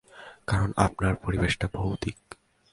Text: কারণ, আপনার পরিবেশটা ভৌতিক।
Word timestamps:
কারণ, 0.47 0.71
আপনার 0.77 1.15
পরিবেশটা 1.15 1.67
ভৌতিক। 1.73 2.17